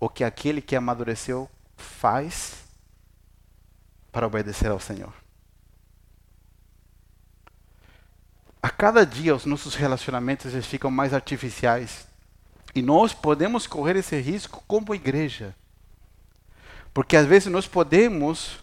[0.00, 2.64] o que aquele que amadureceu faz
[4.10, 5.23] para obedecer ao Senhor.
[8.64, 12.08] A cada dia os nossos relacionamentos eles ficam mais artificiais.
[12.74, 15.54] E nós podemos correr esse risco como igreja.
[16.94, 18.58] Porque às vezes nós podemos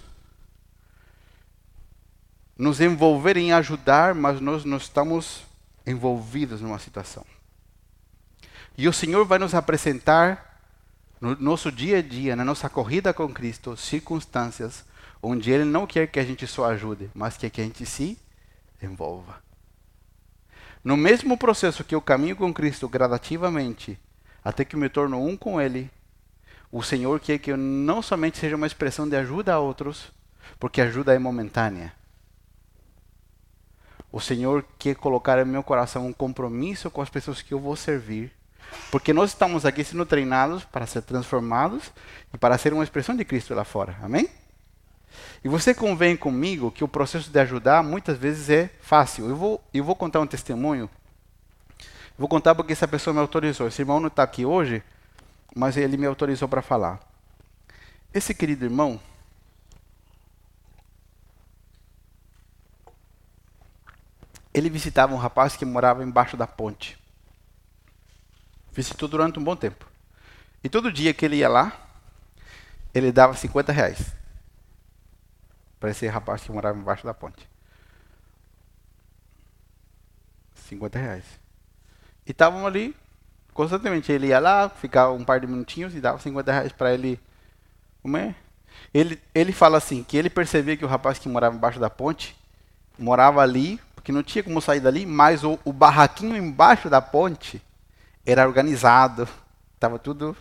[2.58, 5.44] nos envolver em ajudar, mas nós não estamos
[5.86, 7.24] envolvidos numa situação.
[8.76, 10.64] E o Senhor vai nos apresentar
[11.22, 14.84] no nosso dia a dia, na nossa corrida com Cristo, circunstâncias
[15.22, 18.18] onde Ele não quer que a gente só ajude, mas quer que a gente se
[18.82, 19.51] envolva.
[20.84, 24.00] No mesmo processo que eu caminho com Cristo gradativamente,
[24.44, 25.91] até que me torno um com Ele,
[26.72, 30.12] o Senhor quer que eu não somente seja uma expressão de ajuda a outros,
[30.60, 31.94] porque ajuda é momentânea.
[34.12, 37.76] O Senhor quer colocar em meu coração um compromisso com as pessoas que eu vou
[37.76, 38.32] servir,
[38.89, 41.91] porque nós estamos aqui sendo treinados para ser transformados
[42.34, 43.98] e para ser uma expressão de Cristo lá fora.
[44.02, 44.28] Amém?
[45.43, 49.28] E você convém comigo que o processo de ajudar muitas vezes é fácil.
[49.28, 50.89] Eu vou, eu vou contar um testemunho.
[52.17, 53.67] Vou contar porque essa pessoa me autorizou.
[53.67, 54.84] Esse irmão não está aqui hoje,
[55.56, 57.00] mas ele me autorizou para falar.
[58.13, 59.00] Esse querido irmão,
[64.54, 67.00] ele visitava um rapaz que morava embaixo da ponte.
[68.71, 69.86] Visitou durante um bom tempo.
[70.63, 71.74] E todo dia que ele ia lá,
[72.93, 74.21] ele dava 50 reais.
[75.82, 77.50] Para esse rapaz que morava embaixo da ponte.
[80.54, 81.26] 50 reais.
[82.26, 82.96] E estavam ali
[83.52, 84.12] constantemente.
[84.12, 87.20] Ele ia lá, ficava um par de minutinhos e dava 50 reais para ele
[88.04, 88.36] comer.
[88.94, 92.38] Ele, ele fala assim, que ele percebia que o rapaz que morava embaixo da ponte
[92.98, 97.60] morava ali, porque não tinha como sair dali, mas o, o barraquinho embaixo da ponte
[98.24, 99.28] era organizado,
[99.74, 100.38] estava tudo.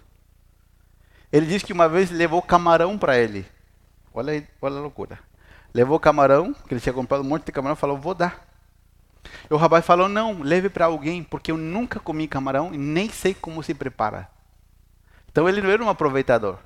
[1.32, 3.46] Ele disse que uma vez levou camarão para ele.
[4.12, 5.29] Olha, olha a loucura.
[5.72, 8.46] Levou camarão, que ele tinha comprado um monte de camarão, falou: "Vou dar".
[9.48, 13.08] E o rapaz falou: "Não, leve para alguém, porque eu nunca comi camarão e nem
[13.08, 14.28] sei como se prepara".
[15.30, 16.58] Então ele não era um aproveitador.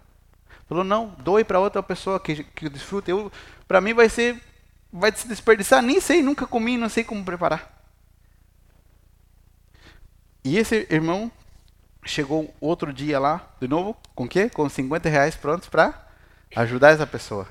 [0.68, 3.10] Falou: "Não, doe para outra pessoa que que desfrute.
[3.68, 4.42] Para mim vai ser
[4.92, 7.72] vai se desperdiçar, nem sei, nunca comi, não sei como preparar".
[10.44, 11.30] E esse irmão
[12.04, 14.50] chegou outro dia lá, de novo, com o quê?
[14.50, 16.06] Com 50 reais prontos para
[16.54, 17.48] ajudar essa pessoa.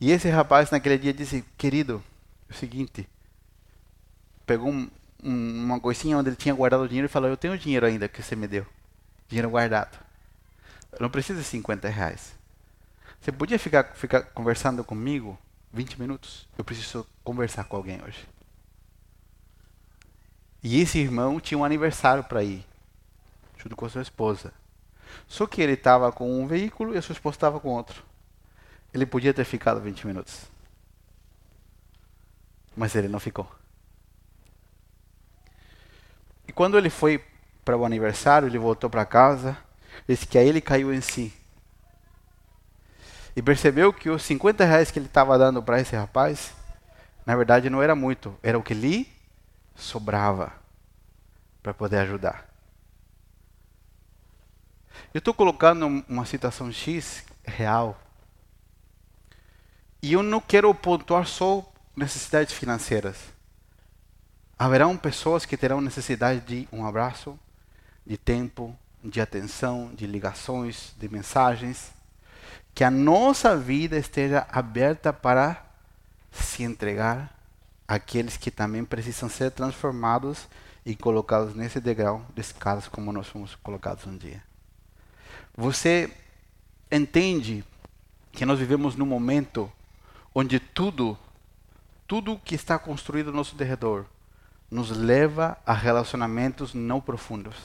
[0.00, 2.02] E esse rapaz naquele dia disse, querido,
[2.48, 3.08] é o seguinte,
[4.44, 4.90] pegou um,
[5.22, 8.08] um, uma coisinha onde ele tinha guardado o dinheiro e falou, eu tenho dinheiro ainda
[8.08, 8.66] que você me deu,
[9.28, 9.98] dinheiro guardado.
[10.92, 12.34] Eu não preciso de 50 reais.
[13.20, 15.38] Você podia ficar, ficar conversando comigo
[15.72, 16.46] 20 minutos?
[16.56, 18.26] Eu preciso conversar com alguém hoje.
[20.62, 22.64] E esse irmão tinha um aniversário para ir,
[23.56, 24.52] junto com a sua esposa.
[25.26, 28.02] Só que ele estava com um veículo e a sua esposa estava com outro.
[28.96, 30.46] Ele podia ter ficado 20 minutos.
[32.74, 33.46] Mas ele não ficou.
[36.48, 37.22] E quando ele foi
[37.62, 39.54] para o aniversário, ele voltou para casa,
[40.08, 41.30] disse que aí ele caiu em si.
[43.36, 46.54] E percebeu que os 50 reais que ele estava dando para esse rapaz,
[47.26, 49.12] na verdade não era muito, era o que lhe
[49.74, 50.54] sobrava
[51.62, 52.48] para poder ajudar.
[55.12, 58.00] Eu estou colocando uma situação X real.
[60.06, 63.16] E eu não quero pontuar só necessidades financeiras.
[64.56, 67.36] Haverão pessoas que terão necessidade de um abraço,
[68.06, 71.90] de tempo, de atenção, de ligações, de mensagens.
[72.72, 75.66] Que a nossa vida esteja aberta para
[76.30, 77.36] se entregar
[77.88, 80.46] aqueles que também precisam ser transformados
[80.84, 84.40] e colocados nesse degrau de escadas como nós fomos colocados um dia.
[85.56, 86.08] Você
[86.92, 87.64] entende
[88.30, 89.68] que nós vivemos num momento
[90.38, 91.16] onde tudo,
[92.06, 94.04] tudo que está construído ao nosso derredor,
[94.70, 97.56] nos leva a relacionamentos não profundos.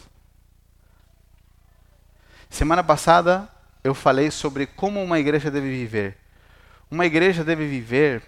[2.50, 3.50] Semana passada
[3.84, 6.18] eu falei sobre como uma igreja deve viver.
[6.90, 8.24] Uma igreja deve viver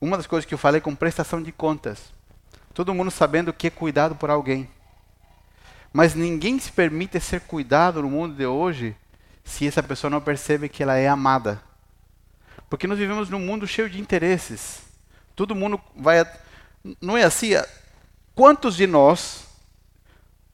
[0.00, 2.10] uma das coisas que eu falei com prestação de contas.
[2.72, 4.66] Todo mundo sabendo que é cuidado por alguém.
[5.92, 8.96] Mas ninguém se permite ser cuidado no mundo de hoje
[9.44, 11.65] se essa pessoa não percebe que ela é amada.
[12.68, 14.82] Porque nós vivemos num mundo cheio de interesses.
[15.34, 16.24] Todo mundo vai.
[17.00, 17.50] Não é assim?
[18.34, 19.44] Quantos de nós.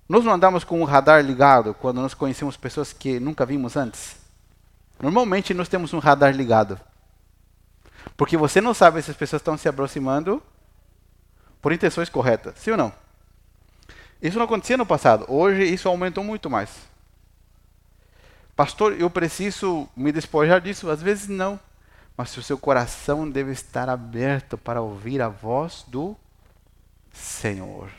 [0.08, 4.16] Nós não andamos com o radar ligado quando nós conhecemos pessoas que nunca vimos antes?
[5.00, 6.78] Normalmente nós temos um radar ligado.
[8.16, 10.42] Porque você não sabe se as pessoas estão se aproximando
[11.62, 12.92] por intenções corretas, sim ou não?
[14.20, 15.24] Isso não acontecia no passado.
[15.28, 16.70] Hoje isso aumentou muito mais.
[18.54, 20.90] Pastor, eu preciso me despojar disso?
[20.90, 21.58] Às vezes não.
[22.16, 26.16] Mas o seu coração deve estar aberto para ouvir a voz do
[27.12, 27.90] Senhor.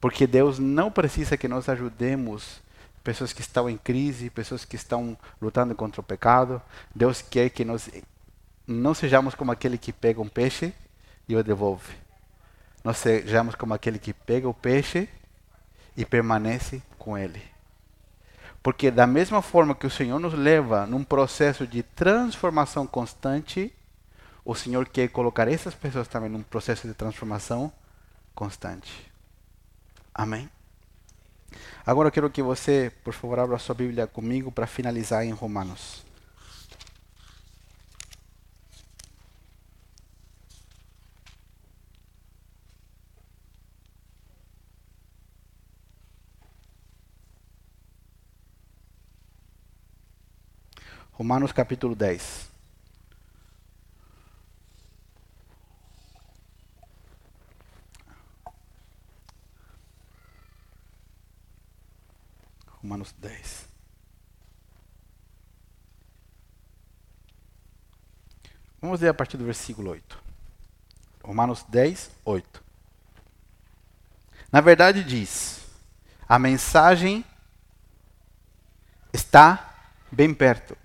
[0.00, 2.60] Porque Deus não precisa que nós ajudemos
[3.02, 6.62] pessoas que estão em crise, pessoas que estão lutando contra o pecado.
[6.94, 7.90] Deus quer que nós
[8.66, 10.72] não sejamos como aquele que pega um peixe
[11.28, 11.94] e o devolve.
[12.84, 15.08] Nós sejamos como aquele que pega o peixe
[15.96, 17.42] e permanece com ele.
[18.62, 23.74] Porque da mesma forma que o Senhor nos leva num processo de transformação constante,
[24.44, 27.72] o Senhor quer colocar essas pessoas também num processo de transformação
[28.34, 29.10] constante.
[30.14, 30.48] Amém?
[31.84, 36.04] Agora eu quero que você, por favor, abra sua Bíblia comigo para finalizar em Romanos.
[51.22, 52.48] Romanos capítulo 10.
[62.66, 63.68] Romanos 10.
[68.80, 70.18] Vamos ler a partir do versículo 8.
[71.22, 72.64] Romanos 10, 8.
[74.50, 75.60] Na verdade, diz:
[76.28, 77.24] a mensagem
[79.12, 79.72] está
[80.10, 80.81] bem perto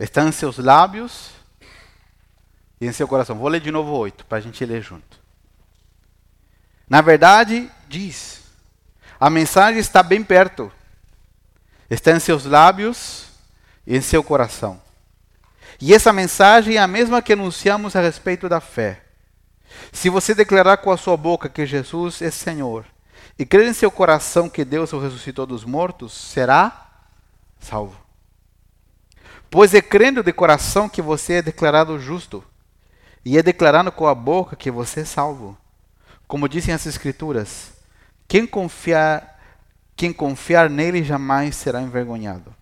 [0.00, 1.30] está em seus lábios
[2.80, 3.36] e em seu coração.
[3.36, 5.20] Vou ler de novo oito, para a gente ler junto.
[6.88, 8.42] Na verdade, diz:
[9.20, 10.72] a mensagem está bem perto,
[11.88, 13.26] está em seus lábios
[13.86, 14.80] e em seu coração.
[15.80, 19.04] E essa mensagem é a mesma que anunciamos a respeito da fé.
[19.92, 22.84] Se você declarar com a sua boca que Jesus é Senhor
[23.38, 26.88] e crer em seu coração que Deus o ressuscitou dos mortos, será
[27.60, 28.09] salvo.
[29.50, 32.44] Pois é crendo de coração que você é declarado justo,
[33.24, 35.58] e é declarando com a boca que você é salvo.
[36.28, 37.72] Como dizem as Escrituras,
[38.28, 39.40] quem confiar,
[39.96, 42.54] quem confiar nele jamais será envergonhado.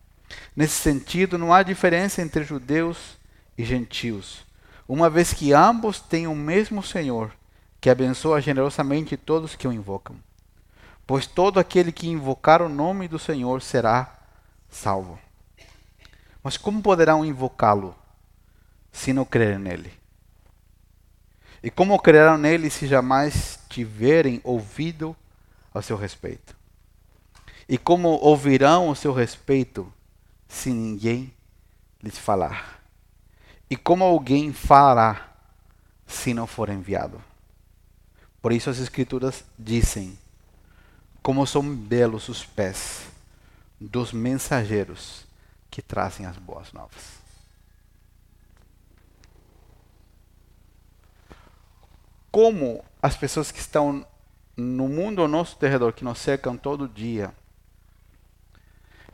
[0.56, 3.18] Nesse sentido, não há diferença entre judeus
[3.56, 4.46] e gentios,
[4.88, 7.30] uma vez que ambos têm o mesmo Senhor,
[7.82, 10.16] que abençoa generosamente todos que o invocam.
[11.06, 14.18] Pois todo aquele que invocar o nome do Senhor será
[14.70, 15.18] salvo.
[16.42, 17.96] Mas como poderão invocá-lo
[18.92, 19.92] se não crerem nele?
[21.62, 25.16] E como crerão nele se jamais tiverem ouvido
[25.74, 26.56] ao seu respeito?
[27.68, 29.92] E como ouvirão o seu respeito
[30.46, 31.34] se ninguém
[32.02, 32.80] lhes falar?
[33.68, 35.28] E como alguém falará
[36.06, 37.22] se não for enviado?
[38.40, 40.18] Por isso as Escrituras dizem:
[41.20, 43.02] Como são belos os pés
[43.78, 45.27] dos mensageiros
[45.78, 47.20] que trazem as boas novas.
[52.32, 54.04] Como as pessoas que estão
[54.56, 57.32] no mundo ao nosso redor, que nos cercam todo dia,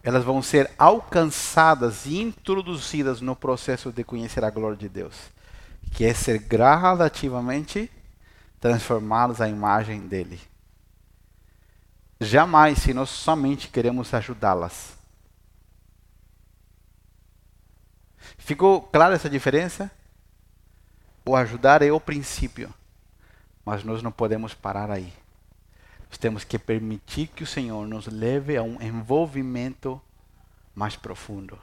[0.03, 5.15] elas vão ser alcançadas e introduzidas no processo de conhecer a glória de Deus,
[5.93, 7.91] que é ser gradativamente
[8.59, 10.41] transformados à imagem dele.
[12.19, 15.04] Jamais, se nós somente queremos ajudá-las,
[18.39, 19.91] Ficou clara essa diferença?
[21.25, 22.73] O ajudar é o princípio,
[23.65, 25.13] mas nós não podemos parar aí.
[26.11, 30.01] Nós temos que permitir que o Senhor nos leve a um envolvimento
[30.75, 31.59] mais profundo.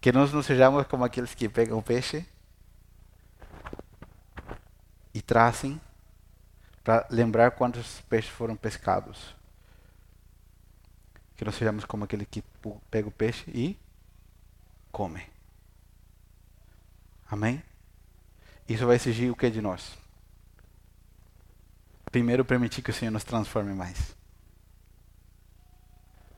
[0.00, 2.26] Que nós não sejamos como aqueles que pegam peixe
[5.14, 5.80] e trazem
[6.82, 9.34] para lembrar quantos peixes foram pescados.
[11.36, 12.44] Que nós sejamos como aquele que
[12.90, 13.78] pega o peixe e
[14.92, 15.33] come.
[17.34, 17.60] Amém?
[18.68, 19.98] Isso vai exigir o que de nós?
[22.04, 24.14] Primeiro, permitir que o Senhor nos transforme mais.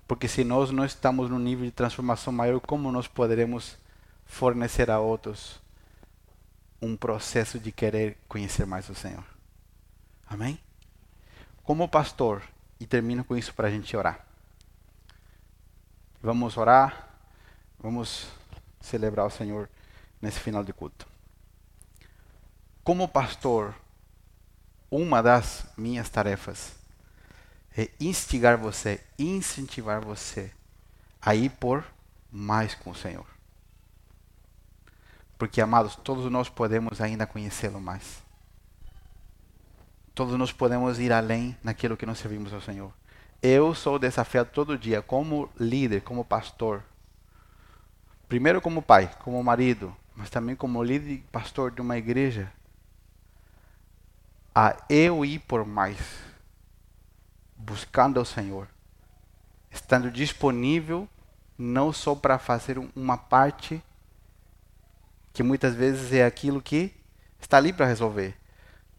[0.08, 3.76] Porque se nós não estamos num nível de transformação maior, como nós poderemos
[4.24, 5.60] fornecer a outros
[6.80, 9.24] um processo de querer conhecer mais o Senhor?
[10.26, 10.58] Amém?
[11.62, 12.42] Como pastor,
[12.80, 14.24] e termino com isso para a gente orar.
[16.22, 17.10] Vamos orar,
[17.78, 18.28] vamos
[18.80, 19.68] celebrar o Senhor
[20.20, 21.06] nesse final de culto.
[22.82, 23.74] Como pastor,
[24.90, 26.72] uma das minhas tarefas
[27.76, 30.52] é instigar você, incentivar você
[31.20, 31.84] a ir por
[32.30, 33.26] mais com o Senhor.
[35.38, 38.22] Porque, amados, todos nós podemos ainda conhecê-lo mais.
[40.14, 42.90] Todos nós podemos ir além naquilo que nós servimos ao Senhor.
[43.42, 46.82] Eu sou desafiado todo dia, como líder, como pastor.
[48.26, 52.50] Primeiro, como pai, como marido, mas também como líder e pastor de uma igreja,
[54.54, 55.98] a eu ir por mais,
[57.54, 58.66] buscando o Senhor,
[59.70, 61.06] estando disponível
[61.58, 63.82] não só para fazer uma parte
[65.34, 66.94] que muitas vezes é aquilo que
[67.38, 68.34] está ali para resolver,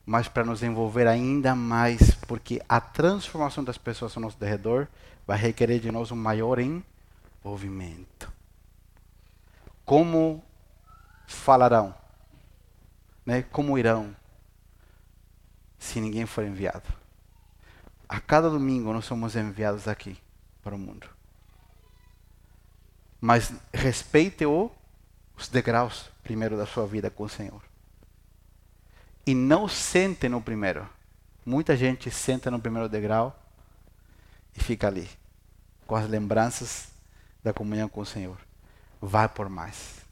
[0.05, 4.87] mas para nos envolver ainda mais, porque a transformação das pessoas ao nosso redor
[5.25, 8.31] vai requerer de nós um maior envolvimento.
[9.83, 10.43] Como
[11.27, 11.93] falarão?
[13.25, 13.43] Né?
[13.43, 14.15] Como irão
[15.77, 16.87] se ninguém for enviado?
[18.07, 20.17] A cada domingo nós somos enviados aqui
[20.63, 21.07] para o mundo.
[23.19, 24.71] Mas respeite -o,
[25.35, 27.61] os degraus primeiro da sua vida com o Senhor.
[29.25, 30.87] E não sente no primeiro.
[31.45, 33.37] Muita gente senta no primeiro degrau
[34.55, 35.09] e fica ali,
[35.85, 36.89] com as lembranças
[37.43, 38.37] da comunhão com o Senhor.
[39.01, 40.06] Vai por mais.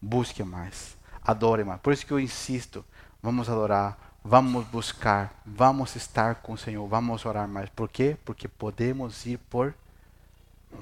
[0.00, 0.96] Busque mais.
[1.22, 1.80] Adore mais.
[1.80, 2.84] Por isso que eu insisto.
[3.22, 3.98] Vamos adorar.
[4.24, 5.32] Vamos buscar.
[5.44, 6.86] Vamos estar com o Senhor.
[6.86, 7.68] Vamos orar mais.
[7.70, 8.16] Por quê?
[8.24, 9.74] Porque podemos ir por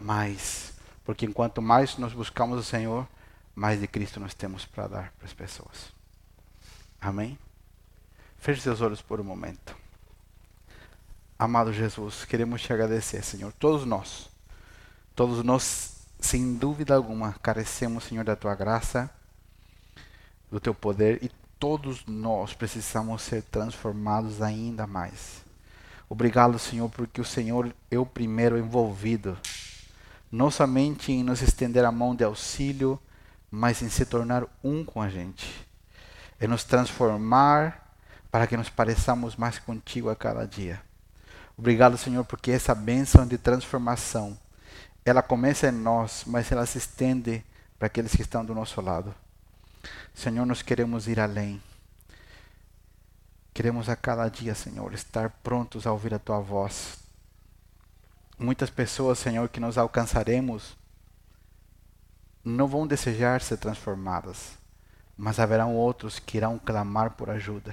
[0.03, 0.75] mais.
[1.05, 3.07] Porque enquanto mais nós buscamos o Senhor,
[3.55, 5.93] mais de Cristo nós temos para dar para as pessoas.
[7.01, 7.39] Amém?
[8.39, 9.77] Feche seus olhos por um momento.
[11.39, 13.53] Amado Jesus, queremos te agradecer, Senhor.
[13.53, 14.31] Todos nós,
[15.15, 19.11] todos nós sem dúvida alguma, carecemos, Senhor, da tua graça,
[20.51, 25.45] do teu poder e todos nós precisamos ser transformados ainda mais.
[26.09, 29.37] Obrigado, Senhor, porque o Senhor é o primeiro envolvido,
[30.31, 33.01] não somente em nos estender a mão de auxílio,
[33.51, 35.67] mas em se tornar um com a gente,
[36.41, 37.95] em nos transformar
[38.31, 40.81] para que nos pareçamos mais contigo a cada dia.
[41.57, 44.39] Obrigado, Senhor, porque essa bênção de transformação,
[45.07, 47.45] ela começa em nós, mas ela se estende
[47.79, 49.15] para aqueles que estão do nosso lado.
[50.13, 51.63] Senhor, nós queremos ir além.
[53.55, 56.99] Queremos a cada dia, Senhor, estar prontos a ouvir a tua voz.
[58.37, 60.77] Muitas pessoas, Senhor, que nós alcançaremos,
[62.45, 64.59] não vão desejar ser transformadas,
[65.17, 67.73] mas haverão outros que irão clamar por ajuda.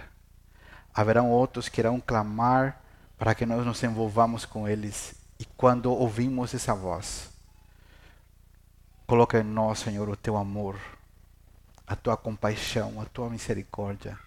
[0.93, 2.79] Haverão outros que irão clamar
[3.17, 5.22] para que nós nos envolvamos com eles.
[5.39, 7.29] E quando ouvimos essa voz,
[9.07, 10.79] coloca em nós, Senhor, o teu amor,
[11.86, 14.17] a tua compaixão, a tua misericórdia.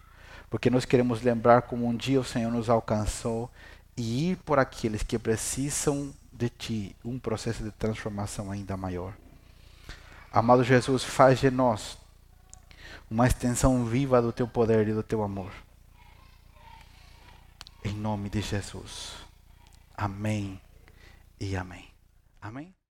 [0.51, 3.51] Porque nós queremos lembrar como um dia o Senhor nos alcançou
[3.97, 9.15] e ir por aqueles que precisam de ti um processo de transformação ainda maior.
[10.31, 11.97] Amado Jesus, faz de nós
[13.11, 15.51] uma extensão viva do teu poder e do teu amor.
[17.85, 19.15] Em nome de Jesus.
[19.97, 20.61] Amém
[21.41, 21.89] e amém.
[22.41, 22.76] Amém.